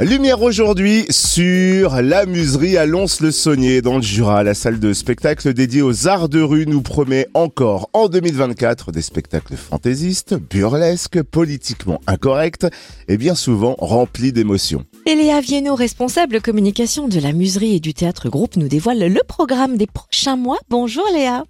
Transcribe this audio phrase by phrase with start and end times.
[0.00, 4.44] Lumière aujourd'hui sur la muserie à Lons-le-Saunier dans le Jura.
[4.44, 9.02] La salle de spectacle dédiée aux arts de rue nous promet encore en 2024 des
[9.02, 12.66] spectacles fantaisistes, burlesques, politiquement incorrects
[13.08, 14.84] et bien souvent remplis d'émotions.
[15.04, 19.76] Eléa Viennot, responsable communication de la muserie et du théâtre groupe, nous dévoile le programme
[19.76, 20.58] des prochains mois.
[20.70, 21.42] Bonjour Léa.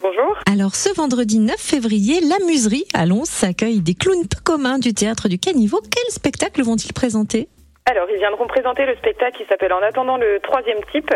[0.00, 0.36] Bonjour.
[0.48, 4.94] Alors ce vendredi 9 février, la muserie à Lons accueille des clowns peu communs du
[4.94, 5.80] théâtre du Caniveau.
[5.90, 7.48] Quel spectacle vont-ils présenter?
[7.88, 11.14] Alors, ils viendront présenter le spectacle qui s'appelle En attendant le troisième type.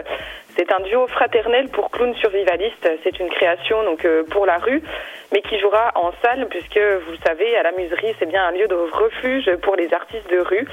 [0.56, 2.88] C'est un duo fraternel pour clowns survivalistes.
[3.02, 4.80] C'est une création donc euh, pour la rue,
[5.32, 8.52] mais qui jouera en salle puisque vous le savez, à la muserie, c'est bien un
[8.52, 10.64] lieu de refuge pour les artistes de rue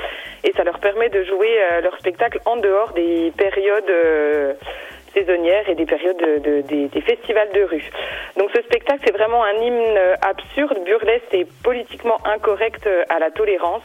[0.43, 4.53] et ça leur permet de jouer euh, leur spectacle en dehors des périodes euh,
[5.15, 7.89] saisonnières et des périodes de, des, des, festivals de rue.
[8.37, 13.81] Donc ce spectacle, c'est vraiment un hymne absurde, burlesque et politiquement incorrect à la tolérance.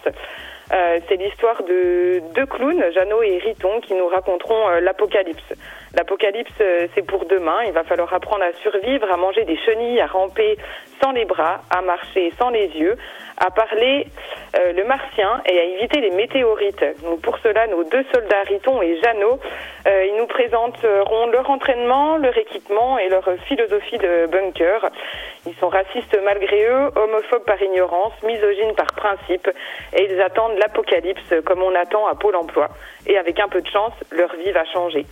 [0.72, 5.54] Euh, c'est l'histoire de deux clowns, Jeannot et Riton, qui nous raconteront euh, l'apocalypse.
[5.94, 7.62] L'apocalypse, euh, c'est pour demain.
[7.66, 10.56] Il va falloir apprendre à survivre, à manger des chenilles, à ramper
[11.02, 12.96] sans les bras, à marcher sans les yeux,
[13.38, 14.06] à parler
[14.54, 16.84] le martien et à éviter les météorites.
[17.02, 19.40] Donc pour cela, nos deux soldats, Riton et Jeannot,
[19.86, 24.90] ils nous présenteront leur entraînement, leur équipement et leur philosophie de bunker.
[25.46, 29.50] Ils sont racistes malgré eux, homophobes par ignorance, misogynes par principe,
[29.96, 32.68] et ils attendent l'apocalypse comme on attend à Pôle emploi.
[33.06, 35.04] Et avec un peu de chance, leur vie va changer.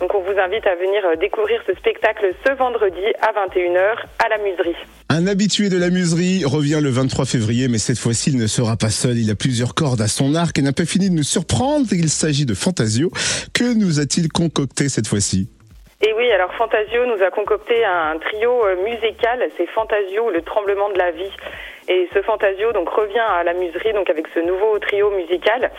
[0.00, 4.28] Donc on vous invite à venir euh, découvrir ce spectacle ce vendredi à 21h à
[4.28, 4.76] la Muserie.
[5.08, 8.76] Un habitué de la Muserie revient le 23 février, mais cette fois-ci il ne sera
[8.76, 9.18] pas seul.
[9.18, 11.86] Il a plusieurs cordes à son arc et n'a pas fini de nous surprendre.
[11.92, 13.10] Il s'agit de Fantasio.
[13.52, 15.48] Que nous a-t-il concocté cette fois-ci?
[16.00, 20.90] Et oui, alors Fantasio nous a concocté un trio euh, musical, c'est Fantasio, le tremblement
[20.90, 21.32] de la vie.
[21.88, 25.70] Et ce Fantasio revient à la muserie avec ce nouveau trio musical.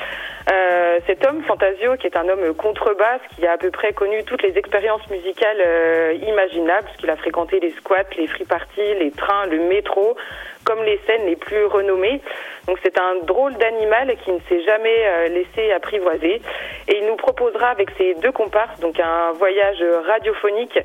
[0.51, 4.23] Euh, cet homme Fantasio qui est un homme contrebasse qui a à peu près connu
[4.23, 9.11] toutes les expériences musicales euh, imaginables, puisqu'il a fréquenté les squats, les free parties, les
[9.11, 10.17] trains, le métro,
[10.65, 12.21] comme les scènes les plus renommées.
[12.65, 16.41] Donc c'est un drôle d'animal qui ne s'est jamais euh, laissé apprivoiser
[16.87, 20.79] et il nous proposera avec ses deux comparses donc un voyage radiophonique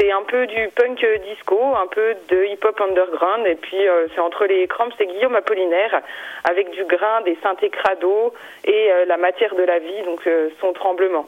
[0.00, 4.20] c'est un peu du punk disco, un peu de hip-hop underground, et puis euh, c'est
[4.20, 6.00] entre les cramps, c'est Guillaume Apollinaire,
[6.48, 8.32] avec du grain, des synthés crado
[8.64, 11.26] et euh, la matière de la vie, donc euh, son tremblement.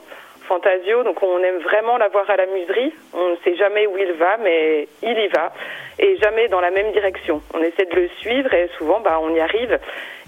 [0.49, 2.93] Fantasio, donc on aime vraiment la voir à la muserie.
[3.15, 5.53] On ne sait jamais où il va, mais il y va,
[5.99, 7.43] et jamais dans la même direction.
[7.55, 9.79] On essaie de le suivre, et souvent, bah, on y arrive.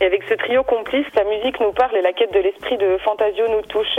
[0.01, 2.97] Et avec ce trio complice, la musique nous parle et la quête de l'esprit de
[2.99, 3.99] Fantasio nous touche.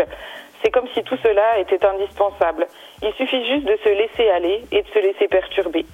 [0.66, 2.66] C'est comme si tout cela était indispensable.
[3.03, 5.86] Il suffit juste de se laisser aller et de se laisser perturber.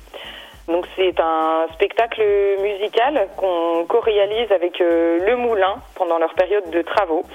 [0.70, 2.24] Donc c'est un spectacle
[2.62, 7.26] musical qu'on co-réalise avec euh, Le Moulin pendant leur période de travaux.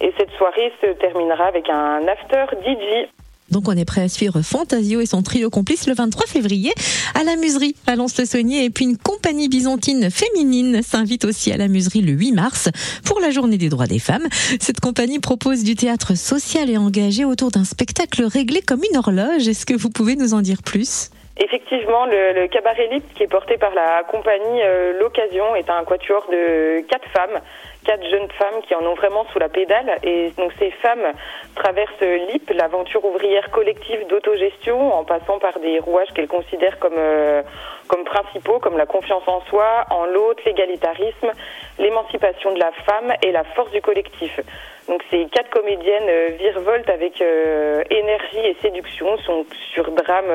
[0.00, 3.10] Et cette soirée se terminera avec un after DJ
[3.50, 6.72] donc on est prêt à suivre Fantasio et son trio complice le 23 février
[7.14, 11.68] à la Muserie à Lons-le-Saunier et puis une compagnie byzantine féminine s'invite aussi à la
[11.68, 12.68] Muserie le 8 mars
[13.04, 14.26] pour la journée des droits des femmes.
[14.60, 19.48] Cette compagnie propose du théâtre social et engagé autour d'un spectacle réglé comme une horloge.
[19.48, 21.10] Est-ce que vous pouvez nous en dire plus?
[21.40, 26.26] Effectivement, le, cabaret libre qui est porté par la compagnie euh, L'Occasion est un quatuor
[26.30, 27.40] de quatre femmes
[27.88, 29.96] quatre jeunes femmes qui en ont vraiment sous la pédale.
[30.02, 31.06] Et donc ces femmes
[31.54, 37.42] traversent l'IP, l'aventure ouvrière collective d'autogestion, en passant par des rouages qu'elles considèrent comme, euh,
[37.88, 41.32] comme principaux, comme la confiance en soi, en l'autre, l'égalitarisme,
[41.78, 44.38] l'émancipation de la femme et la force du collectif.
[44.86, 50.26] Donc ces quatre comédiennes euh, virevoltent avec euh, énergie et séduction, sont sur drame,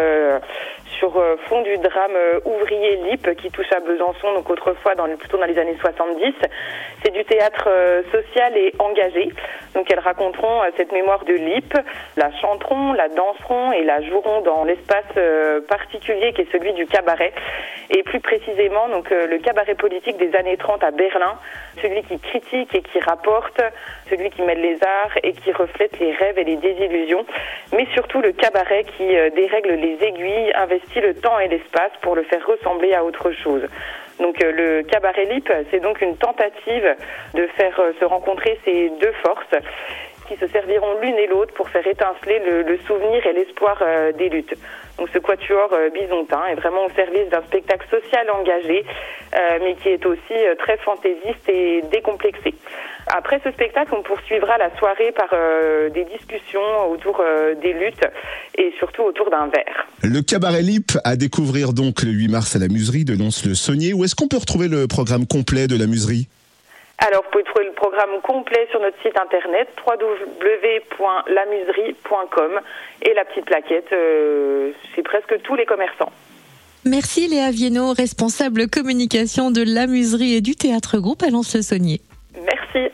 [0.97, 5.46] sur fond du drame ouvrier LIP qui touche à Besançon, donc autrefois dans, plutôt dans
[5.46, 6.34] les années 70.
[7.03, 9.29] C'est du théâtre euh, social et engagé.
[9.73, 11.73] Donc elles raconteront euh, cette mémoire de Lip,
[12.15, 16.85] la chanteront, la danseront et la joueront dans l'espace euh, particulier qui est celui du
[16.85, 17.33] cabaret.
[17.89, 21.37] Et plus précisément, donc le cabaret politique des années 30 à Berlin,
[21.81, 23.61] celui qui critique et qui rapporte,
[24.09, 27.25] celui qui mêle les arts et qui reflète les rêves et les désillusions,
[27.73, 29.05] mais surtout le cabaret qui
[29.35, 33.67] dérègle les aiguilles, investit le temps et l'espace pour le faire ressembler à autre chose.
[34.19, 36.95] Donc le cabaret Lip, c'est donc une tentative
[37.33, 39.63] de faire euh, se rencontrer ces deux forces
[40.28, 44.29] qui se serviront l'une et l'autre pour faire étinceler le, souvenir et l'espoir euh, des
[44.29, 44.53] luttes.
[44.97, 48.85] Donc ce quatuor euh, bisontin est vraiment au service d'un spectacle social engagé,
[49.61, 52.53] mais qui est aussi très fantaisiste et décomplexé.
[53.08, 55.29] Après ce spectacle, on poursuivra la soirée par
[55.91, 57.23] des discussions autour
[57.59, 58.05] des luttes
[58.55, 59.87] et surtout autour d'un verre.
[60.03, 63.93] Le cabaret Lip à découvrir donc le 8 mars à la Muserie de Lons-le-Saunier.
[63.93, 66.28] Où est-ce qu'on peut retrouver le programme complet de la Muserie?
[67.05, 72.61] Alors, vous pouvez trouver le programme complet sur notre site internet www.lamuserie.com
[73.02, 76.14] et la petite plaquette, euh, c'est presque tous les commerçants.
[76.85, 82.00] Merci Léa Viennot, responsable communication de la muserie et du théâtre groupe à Lens-le-Saunier.
[82.35, 82.90] Merci.